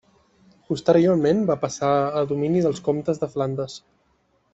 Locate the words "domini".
2.31-2.63